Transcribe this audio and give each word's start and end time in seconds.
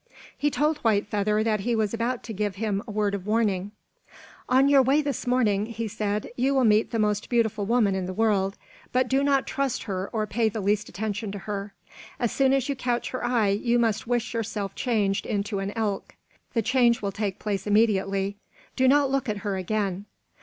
He 0.35 0.49
told 0.49 0.79
White 0.79 1.05
Feather 1.05 1.43
that 1.43 1.59
he 1.59 1.75
was 1.75 1.93
about 1.93 2.23
to 2.23 2.33
give 2.33 2.55
him 2.55 2.81
a 2.87 2.91
word 2.91 3.13
of 3.13 3.27
warning. 3.27 3.71
"On 4.49 4.67
your 4.67 4.81
way 4.81 5.03
this 5.03 5.27
morning," 5.27 5.67
he 5.67 5.87
said, 5.87 6.29
"you 6.35 6.55
will 6.55 6.63
meet 6.63 6.89
the 6.89 6.97
most 6.97 7.29
beautiful 7.29 7.67
woman 7.67 7.93
in 7.93 8.07
the 8.07 8.13
world, 8.15 8.57
but 8.91 9.07
do 9.07 9.23
not 9.23 9.45
trust 9.45 9.83
her 9.83 10.09
or 10.11 10.25
pay 10.25 10.49
the 10.49 10.59
least 10.59 10.89
attention 10.89 11.31
to 11.33 11.37
her. 11.37 11.75
As 12.19 12.31
soon 12.31 12.51
as 12.51 12.67
you 12.67 12.75
catch 12.75 13.11
her 13.11 13.23
eye 13.23 13.49
you 13.49 13.77
must 13.77 14.07
wish 14.07 14.33
yourself 14.33 14.73
changed 14.73 15.27
into 15.27 15.59
an 15.59 15.69
elk. 15.75 16.15
The 16.53 16.63
change 16.63 17.03
will 17.03 17.11
take 17.11 17.37
place 17.37 17.67
immediately. 17.67 18.37
Do 18.75 18.87
not 18.87 19.11
look 19.11 19.29
at 19.29 19.45
her 19.45 19.55
again." 19.55 20.05